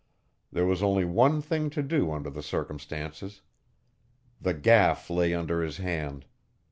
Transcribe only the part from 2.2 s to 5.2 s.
the circumstances. The gaff